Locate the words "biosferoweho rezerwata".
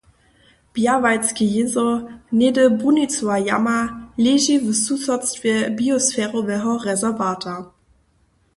5.77-7.53